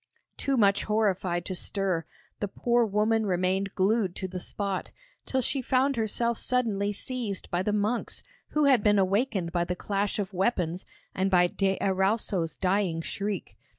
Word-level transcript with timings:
Too 0.35 0.57
much 0.57 0.85
horrified 0.85 1.45
to 1.45 1.53
stir, 1.53 2.05
the 2.39 2.47
poor 2.47 2.83
woman 2.87 3.27
remained 3.27 3.75
glued 3.75 4.15
to 4.15 4.27
the 4.27 4.39
spot, 4.39 4.91
till 5.27 5.41
she 5.43 5.61
found 5.61 5.95
herself 5.95 6.39
suddenly 6.39 6.91
seized 6.91 7.51
by 7.51 7.61
the 7.61 7.71
monks 7.71 8.23
who 8.47 8.65
had 8.65 8.81
been 8.81 8.97
awakened 8.97 9.51
by 9.51 9.63
the 9.63 9.75
clash 9.75 10.17
of 10.17 10.33
weapons 10.33 10.87
and 11.13 11.29
by 11.29 11.45
de 11.45 11.77
Erauso's 11.79 12.55
dying 12.55 12.99
shriek. 13.01 13.59